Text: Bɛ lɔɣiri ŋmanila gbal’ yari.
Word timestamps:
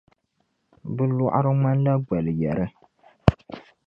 Bɛ 0.95 1.03
lɔɣiri 1.17 1.51
ŋmanila 1.57 1.93
gbal’ 2.05 2.25
yari. 2.41 2.65